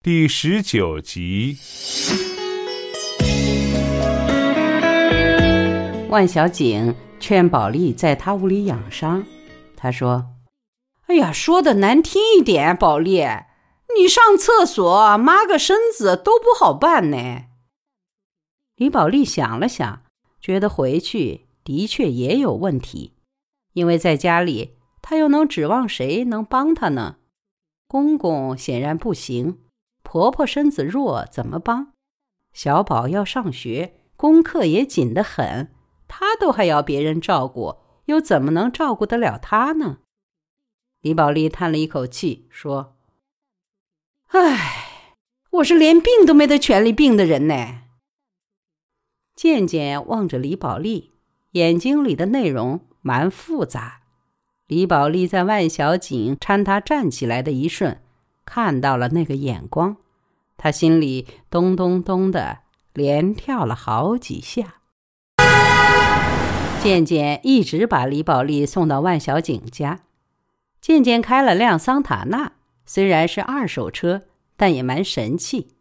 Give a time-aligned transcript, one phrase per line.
[0.00, 1.56] 第十九集。
[6.08, 9.26] 万小景劝宝莉在他屋里养伤，
[9.76, 10.36] 他说
[11.08, 13.24] ：“哎呀，说的难听一点，宝莉，
[13.96, 17.46] 你上厕所抹个身子都不好办呢。”
[18.76, 20.04] 李宝莉想了想，
[20.40, 23.14] 觉得回去的确也有问题，
[23.72, 27.16] 因为在家里，她又能指望谁能帮她呢？
[27.88, 29.58] 公公显然不行，
[30.10, 31.92] 婆婆身子弱，怎么帮？
[32.54, 35.70] 小宝要上学，功课也紧得很，
[36.08, 37.76] 她都还要别人照顾，
[38.06, 39.98] 又怎么能照顾得了她呢？
[41.02, 42.96] 李宝莉叹了一口气，说
[44.32, 45.14] ：“唉，
[45.50, 47.82] 我是连病都没得权利病的人呢。”
[49.36, 51.12] 渐渐望着李宝莉，
[51.50, 54.00] 眼睛里的内容蛮复杂。
[54.66, 58.00] 李宝莉在万小景搀她站起来的一瞬，
[58.50, 59.98] 看到了那个眼光，
[60.56, 62.60] 他心里咚咚咚的
[62.94, 64.76] 连跳了好几下。
[66.80, 70.00] 渐渐一直把李宝莉送到万小景家。
[70.80, 72.52] 渐渐开了辆桑塔纳，
[72.86, 74.22] 虽然是二手车，
[74.56, 75.74] 但也蛮神气。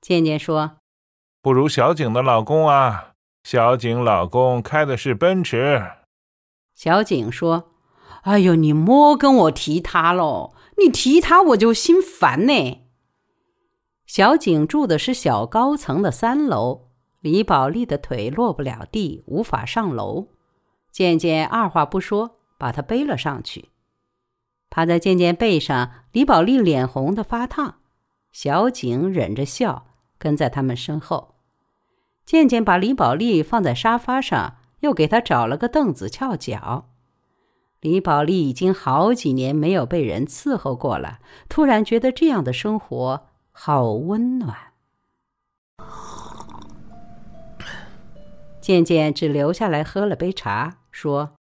[0.00, 0.78] 渐渐说
[1.40, 3.12] ：“不如小景的老公啊，
[3.44, 5.86] 小景老公开的是奔驰。”
[6.74, 7.68] 小景说。
[8.22, 10.54] 哎呦，你莫跟我提他喽！
[10.78, 12.80] 你提他我就心烦呢。
[14.06, 16.88] 小景住的是小高层的三楼，
[17.20, 20.28] 李宝莉的腿落不了地，无法上楼。
[20.90, 23.70] 渐渐二话不说，把她背了上去，
[24.68, 25.90] 趴在渐渐背上。
[26.12, 27.76] 李宝莉脸红的发烫，
[28.32, 29.86] 小景忍着笑
[30.18, 31.36] 跟在他们身后。
[32.26, 36.91] 渐渐把李宝莉放在沙发上，又给她找了个凳子翘脚。
[37.82, 44.72] 李宝莉已经好几年没有被人伺候过了，突然觉得这样的生活好温暖。
[48.60, 51.34] 渐渐只留下来喝了杯茶，说：“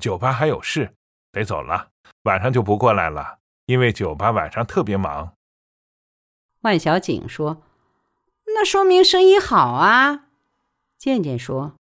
[0.00, 0.94] 酒吧还有事，
[1.30, 1.90] 得走了，
[2.22, 5.34] 晚上就不过来了，因为酒吧晚上特别忙。”
[6.64, 7.62] 万小景说
[8.56, 10.28] ：“那说明生意好啊。”
[10.96, 11.74] 渐渐说：“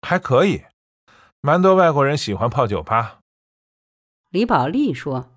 [0.00, 0.64] 还可以。”
[1.46, 3.18] 蛮多外国人喜欢泡酒吧。
[4.30, 5.30] 李宝莉说：“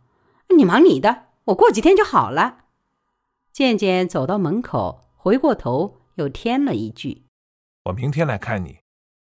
[0.56, 2.60] 你忙你的，我过几天就好了。”
[3.52, 7.26] 渐渐走到门口，回过头又添了一句
[7.84, 8.80] ：“我明天来看你，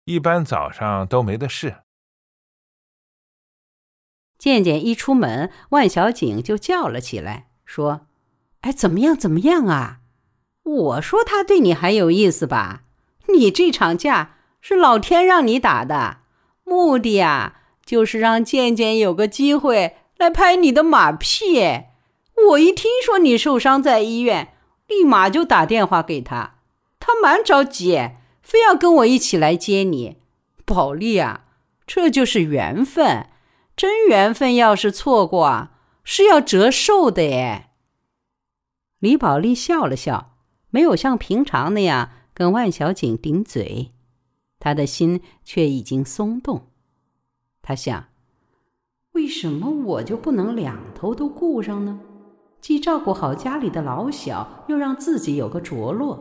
[0.06, 1.82] 一般早上都没得事。”
[4.40, 8.06] 渐渐一出门，万小景就叫了起来，说
[8.62, 9.14] ：“哎，怎么样？
[9.14, 10.00] 怎么样啊？
[10.62, 12.84] 我说他对你还有意思吧？
[13.28, 16.20] 你这场架是老天让你打的。”
[16.72, 21.60] 目的呀，就是让健健有个机会来拍你的马屁。
[22.48, 24.54] 我一听说你受伤在医院，
[24.88, 26.56] 立马就打电话给他，
[26.98, 30.16] 他蛮着急，非要跟我一起来接你。
[30.64, 31.44] 宝莉啊，
[31.86, 33.28] 这就是缘分，
[33.76, 35.72] 真缘分要是错过啊，
[36.02, 37.68] 是要折寿的耶。
[38.98, 40.36] 李宝莉笑了笑，
[40.70, 43.91] 没有像平常那样跟万小景顶嘴。
[44.62, 46.68] 他的心却已经松动，
[47.62, 48.04] 他想：
[49.10, 51.98] 为什么我就不能两头都顾上呢？
[52.60, 56.16] 既照顾好家里的老小，又让自己有个着落。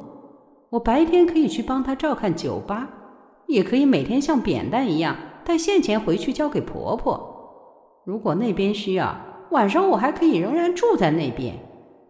[0.71, 2.89] 我白天可以去帮他照看酒吧，
[3.45, 5.15] 也可以每天像扁担一样
[5.45, 8.01] 带现钱回去交给婆婆。
[8.07, 9.15] 如果那边需要，
[9.51, 11.55] 晚上我还可以仍然住在那边。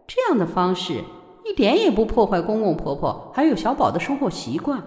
[0.06, 1.04] 这样的方式
[1.44, 4.82] 一点也不破坏公公婆婆还有小宝的生活习惯。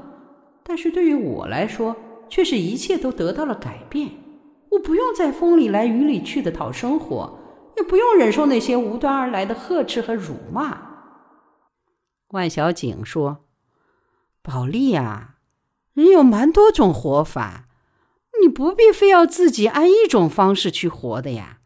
[0.68, 1.96] 但是对于我来说，
[2.28, 4.10] 却是一切都得到了改变。
[4.72, 7.40] 我不用再风里来雨里去的讨生活，
[7.78, 10.82] 也不用忍受那些无端而来的呵斥和辱骂。
[12.30, 13.46] 万小景说
[14.42, 15.36] ：“宝莉呀，
[15.94, 17.68] 人有蛮多种活法，
[18.42, 21.60] 你不必非要自己按一种方式去活的呀。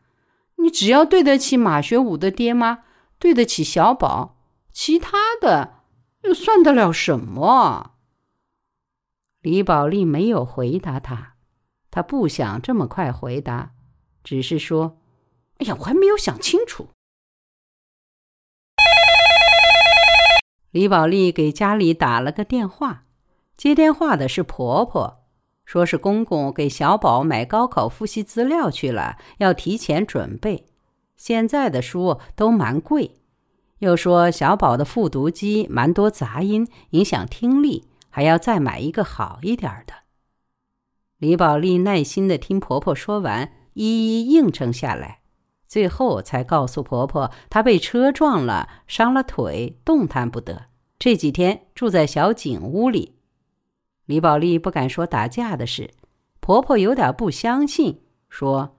[0.57, 2.79] 你只要对得起马学武的爹妈，
[3.17, 4.37] 对得起小宝，
[4.73, 5.83] 其他的
[6.23, 7.93] 又算得了什么？”
[9.41, 11.35] 李宝莉没有回答他，
[11.89, 13.71] 他不想这么快回答，
[14.21, 14.97] 只是说
[15.59, 16.89] ：“哎呀，我还没有想清楚。”
[20.71, 23.05] 李宝莉给家里打了个电话，
[23.55, 25.23] 接电话的是婆婆，
[25.63, 30.65] 说是公公给小宝买高考复习资料去了，要提前准备。
[31.15, 33.21] 现在的书都蛮贵，
[33.77, 37.85] 又说小宝的复读机蛮多杂音，影响听力。
[38.09, 39.93] 还要再买一个好一点的。
[41.17, 45.21] 李宝莉耐心的听婆婆说完，一一应承下来，
[45.67, 50.67] 最后才告诉婆婆，她被车撞了，伤了腿，动弹不得。
[50.97, 53.15] 这几天住在小景屋里。
[54.05, 55.91] 李宝莉不敢说打架的事，
[56.39, 58.77] 婆婆有点不相信，说：“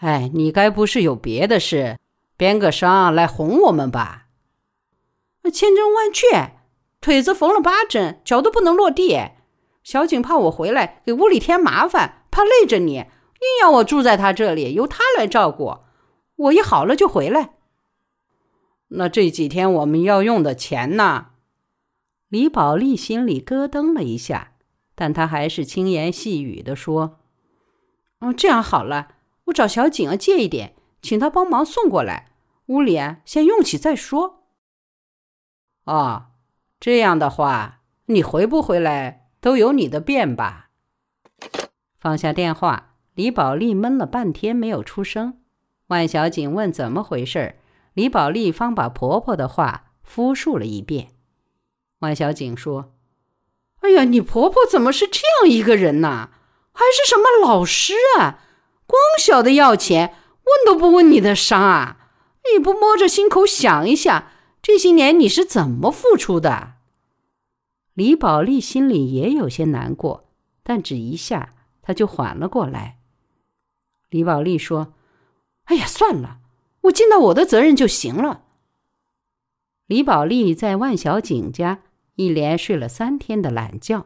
[0.00, 1.98] 哎，你该不是有别的事，
[2.36, 4.28] 编个伤来哄我们吧？”
[5.52, 6.57] 千真万确，
[7.00, 9.16] 腿子缝了八针，脚都不能落地。
[9.82, 12.94] 小景怕我回来给屋里添麻烦，怕累着你。
[12.94, 15.78] 硬要我住在他这里，由他来照顾。
[16.36, 17.54] 我一好了就回来。
[18.88, 21.28] 那这几天我们要用的钱呢？
[22.28, 24.52] 李宝莉心里咯噔了一下，
[24.94, 27.20] 但她还是轻言细语的说
[28.20, 29.08] ：“哦，这样好了，
[29.44, 32.32] 我找小景啊借一点，请他帮忙送过来。
[32.66, 34.42] 屋里先用起再说。”
[35.84, 36.30] 啊，
[36.80, 40.70] 这样的话，你回不回来都有你的便吧。
[41.98, 42.86] 放下电话。
[43.14, 45.40] 李宝莉闷了半天没有出声，
[45.88, 47.56] 万小景问怎么回事
[47.94, 51.08] 李宝莉方把婆婆的话复述了一遍。
[51.98, 52.94] 万小景说
[53.82, 56.30] ：“哎呀，你婆婆怎么是这样一个人呢？
[56.70, 58.38] 还是什么老师啊？
[58.86, 60.14] 光晓得要钱，
[60.44, 61.96] 问都不问你的伤啊！
[62.52, 64.28] 你不摸着心口想一想，
[64.68, 66.74] 这些年你是怎么付出的？”
[67.94, 70.28] 李宝莉心里也有些难过，
[70.62, 72.98] 但只一下，她就缓了过来。
[74.10, 74.92] 李宝莉说
[75.64, 76.40] ：“哎呀，算了，
[76.82, 78.44] 我尽到我的责任就行了。”
[79.88, 81.82] 李宝莉在万小景家
[82.16, 84.04] 一连睡了三天的懒觉。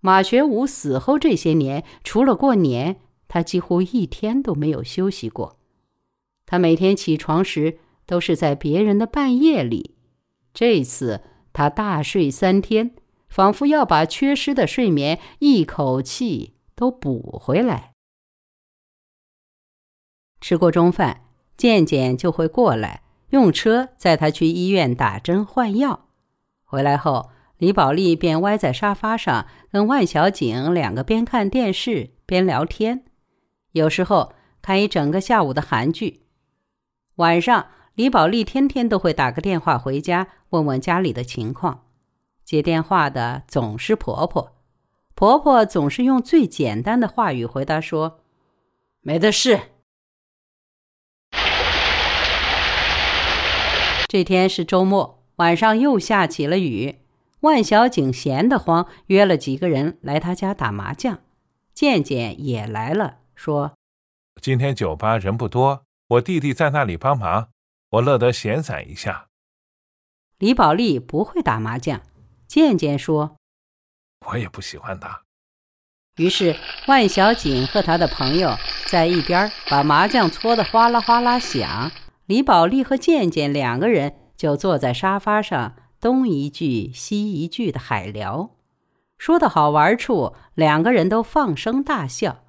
[0.00, 5.56] 马学武死后这些年，除了过年，他几乎一天都没有休息过。
[6.46, 7.78] 他每天起床时
[8.08, 9.94] 都是在别人的半夜里，
[10.54, 11.20] 这次
[11.52, 12.92] 他大睡三天，
[13.28, 17.92] 仿佛要把缺失的睡眠一口气都补回来。
[20.40, 21.26] 吃过中饭，
[21.58, 26.08] 健健就会过来，用车载他去医院打针换药。
[26.64, 33.04] 回来后，李宝莉便歪在沙发上，跟万小景两个边看电视边聊天，
[33.72, 34.32] 有时候
[34.62, 36.22] 看一整个下午的韩剧。
[37.16, 37.66] 晚上，
[37.98, 41.86] 李宝莉天天都会打个电话回家，问问家里的情况。
[42.44, 44.52] 接电话的总是婆婆，
[45.16, 48.20] 婆婆总是用最简单的话语回答说
[49.02, 49.62] ：“没的事。”
[54.06, 57.00] 这天是周末，晚上又下起了雨。
[57.40, 61.18] 万小景闲得慌，约了几个人来他家打麻将。
[61.74, 63.72] 健健也来了，说
[64.40, 67.48] ：“今天酒吧人不多，我弟弟在那里帮忙，
[67.90, 69.28] 我乐得闲散一下。”
[70.38, 72.00] 李宝莉不会打麻将，
[72.46, 73.36] 健健说
[74.28, 75.22] ：“我也不喜欢打。”
[76.16, 76.56] 于是
[76.88, 78.56] 万小景和他的朋友
[78.88, 81.92] 在一边把麻将搓得哗啦哗啦响。
[82.26, 88.50] 李宝莉和健健两个人就坐在沙发上，东一句西一句的海聊，
[89.16, 92.44] 说的好玩处，两个人都放声大笑。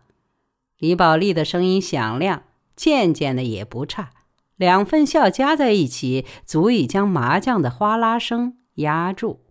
[0.77, 2.43] 李宝莉的声音响亮，
[2.75, 4.11] 健健的也不差，
[4.59, 9.45] 两份笑加在一起，足以将麻将的哗啦声压住。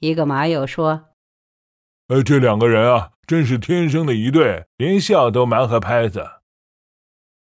[0.00, 1.06] 一个麻友说
[2.08, 6.26] ：“呃，这两个人啊，真是天生的一对，连笑都蛮合拍子。”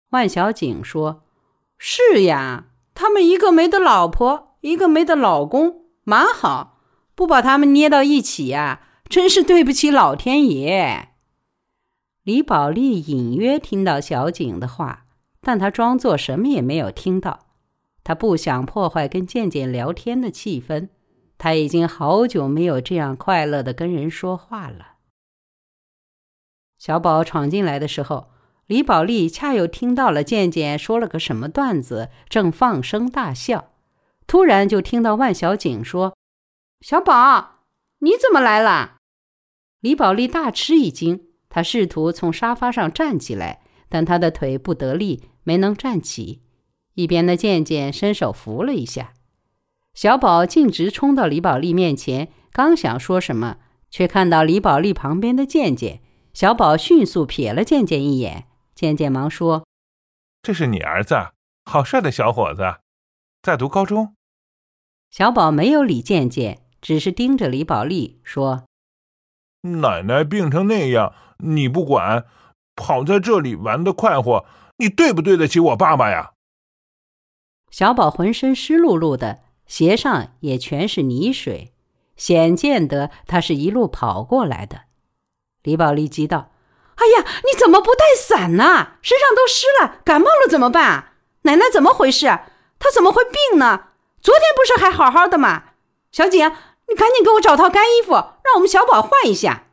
[0.10, 1.24] 万小景说。
[1.78, 6.80] 是呀，他们一个没得老婆，一个没得老公，蛮好。
[7.14, 11.10] 不把他们捏到一起呀，真是对不起老天爷。
[12.24, 15.01] 李宝莉隐约听到小景的话，
[15.42, 17.48] 但她装作什么也没有听到。
[18.04, 20.90] 她不想破坏跟健健聊天的气氛，
[21.38, 24.98] 她已经好久没有这样快乐的跟人说话了。
[26.78, 28.30] 小宝闯进来的时候。
[28.68, 33.74] 李宝莉恰又听到了健健说了个什么段子，正放声大笑，
[34.28, 36.16] 突然就听到万小景说
[36.80, 37.66] ：“小宝，
[38.00, 39.00] 你怎么来了？”
[39.82, 46.42] 李宝莉大吃一惊，她试图从沙发上站起来，但她的腿不得力，没能站起。
[46.94, 49.14] 一边的健健伸手扶了一下，
[49.94, 53.58] 小宝径直冲到李宝莉面前，刚想说什么，
[53.90, 56.02] 却看到李宝莉旁边的健健，
[56.34, 58.48] 小宝迅速瞥了健健一眼。
[58.76, 59.66] 健健忙说
[60.44, 61.16] ：“这是你儿子，
[61.66, 62.76] 好帅的小伙子，
[63.42, 64.16] 在读高中。”
[65.12, 68.64] 小宝没有理健健，只是盯着李宝莉说
[69.82, 72.26] ：“奶奶病成那样，你不管，
[72.76, 74.46] 跑在这里玩的快活，
[74.82, 76.34] 你对不对得起我爸爸呀？”
[77.72, 81.74] 小宝浑身湿漉漉的，鞋上也全是泥水，
[82.18, 84.82] 显见得他是一路跑过来的。
[85.64, 86.52] 李宝莉急道。
[86.96, 88.98] 哎呀，你怎么不带伞呢？
[89.02, 91.14] 身上都湿了，感冒了怎么办？
[91.44, 92.28] 奶奶怎么回事？
[92.78, 93.90] 她怎么会病呢？
[94.22, 95.74] 昨天不是还好好的吗？
[96.12, 96.48] 小景，
[96.90, 99.70] 你赶紧给我找套干衣服，让我们小宝换一下。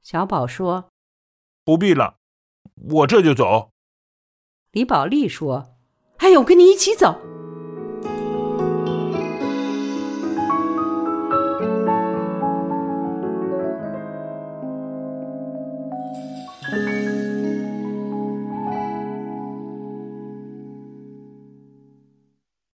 [0.00, 0.88] 小宝说
[1.66, 2.16] ：“不必了，
[2.90, 3.72] 我这就走。”
[4.78, 5.70] 李宝莉说
[6.18, 7.16] ：“哎呀，我跟你一起走。”